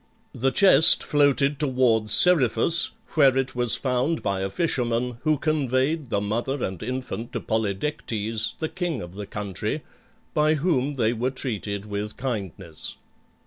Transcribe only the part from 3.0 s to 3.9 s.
where it was